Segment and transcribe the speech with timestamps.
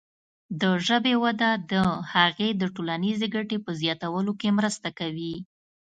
[0.61, 1.73] د ژبې وده د
[2.13, 5.35] هغې د ټولنیزې ګټې په زیاتولو کې مرسته کوي.